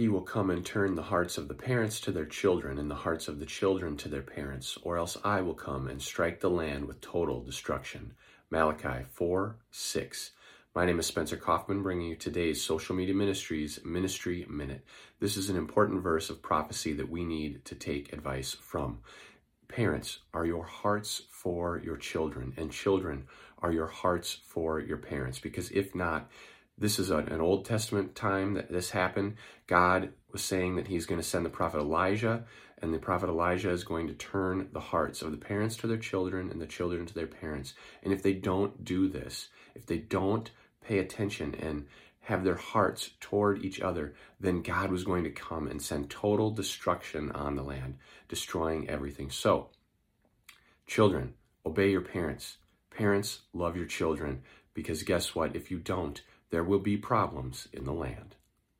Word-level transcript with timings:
he 0.00 0.08
will 0.08 0.22
come 0.22 0.48
and 0.48 0.64
turn 0.64 0.94
the 0.94 1.02
hearts 1.02 1.36
of 1.36 1.46
the 1.46 1.52
parents 1.52 2.00
to 2.00 2.10
their 2.10 2.24
children 2.24 2.78
and 2.78 2.90
the 2.90 2.94
hearts 2.94 3.28
of 3.28 3.38
the 3.38 3.44
children 3.44 3.98
to 3.98 4.08
their 4.08 4.22
parents, 4.22 4.78
or 4.80 4.96
else 4.96 5.18
I 5.22 5.42
will 5.42 5.52
come 5.52 5.88
and 5.88 6.00
strike 6.00 6.40
the 6.40 6.48
land 6.48 6.86
with 6.86 7.02
total 7.02 7.42
destruction. 7.42 8.14
Malachi 8.48 9.04
4 9.10 9.56
6. 9.70 10.30
My 10.74 10.86
name 10.86 10.98
is 10.98 11.04
Spencer 11.04 11.36
Coffman, 11.36 11.82
bringing 11.82 12.08
you 12.08 12.16
today's 12.16 12.64
Social 12.64 12.96
Media 12.96 13.14
Ministries 13.14 13.78
Ministry 13.84 14.46
Minute. 14.48 14.86
This 15.18 15.36
is 15.36 15.50
an 15.50 15.58
important 15.58 16.02
verse 16.02 16.30
of 16.30 16.40
prophecy 16.40 16.94
that 16.94 17.10
we 17.10 17.22
need 17.22 17.62
to 17.66 17.74
take 17.74 18.14
advice 18.14 18.54
from. 18.54 19.00
Parents, 19.68 20.20
are 20.32 20.46
your 20.46 20.64
hearts 20.64 21.24
for 21.28 21.78
your 21.84 21.98
children? 21.98 22.54
And 22.56 22.72
children, 22.72 23.26
are 23.58 23.70
your 23.70 23.88
hearts 23.88 24.38
for 24.46 24.80
your 24.80 24.96
parents? 24.96 25.38
Because 25.38 25.70
if 25.72 25.94
not, 25.94 26.30
this 26.80 26.98
is 26.98 27.10
an 27.10 27.40
Old 27.40 27.66
Testament 27.66 28.14
time 28.16 28.54
that 28.54 28.72
this 28.72 28.90
happened. 28.90 29.36
God 29.66 30.10
was 30.32 30.42
saying 30.42 30.76
that 30.76 30.88
he's 30.88 31.06
going 31.06 31.20
to 31.20 31.26
send 31.26 31.44
the 31.44 31.50
prophet 31.50 31.78
Elijah, 31.78 32.44
and 32.80 32.94
the 32.94 32.98
prophet 32.98 33.28
Elijah 33.28 33.70
is 33.70 33.84
going 33.84 34.06
to 34.08 34.14
turn 34.14 34.68
the 34.72 34.80
hearts 34.80 35.20
of 35.20 35.30
the 35.30 35.36
parents 35.36 35.76
to 35.76 35.86
their 35.86 35.98
children 35.98 36.50
and 36.50 36.60
the 36.60 36.66
children 36.66 37.04
to 37.04 37.14
their 37.14 37.26
parents. 37.26 37.74
And 38.02 38.12
if 38.12 38.22
they 38.22 38.32
don't 38.32 38.82
do 38.82 39.08
this, 39.08 39.48
if 39.74 39.84
they 39.84 39.98
don't 39.98 40.50
pay 40.82 40.98
attention 40.98 41.54
and 41.54 41.86
have 42.22 42.44
their 42.44 42.56
hearts 42.56 43.10
toward 43.20 43.62
each 43.64 43.80
other, 43.80 44.14
then 44.38 44.62
God 44.62 44.90
was 44.90 45.04
going 45.04 45.24
to 45.24 45.30
come 45.30 45.66
and 45.66 45.82
send 45.82 46.08
total 46.08 46.50
destruction 46.50 47.30
on 47.32 47.56
the 47.56 47.62
land, 47.62 47.96
destroying 48.28 48.88
everything. 48.88 49.30
So, 49.30 49.68
children, 50.86 51.34
obey 51.66 51.90
your 51.90 52.00
parents. 52.00 52.56
Parents, 52.90 53.40
love 53.52 53.76
your 53.76 53.86
children, 53.86 54.42
because 54.74 55.02
guess 55.02 55.34
what? 55.34 55.54
If 55.54 55.70
you 55.70 55.78
don't, 55.78 56.22
there 56.50 56.64
will 56.64 56.80
be 56.80 56.96
problems 56.96 57.68
in 57.72 57.84
the 57.84 57.92
land. 57.92 58.36